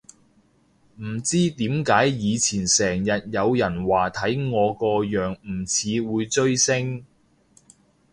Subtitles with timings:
[0.95, 7.05] 唔知點解以前成日有人話睇我個樣唔似會追星